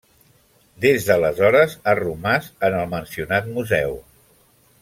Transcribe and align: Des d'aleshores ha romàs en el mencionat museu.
Des 0.85 1.05
d'aleshores 1.09 1.77
ha 1.91 1.95
romàs 2.01 2.49
en 2.69 2.81
el 2.81 2.91
mencionat 2.97 3.55
museu. 3.59 3.99